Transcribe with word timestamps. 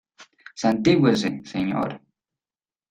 santígüese, 0.61 1.29
señor. 1.53 1.89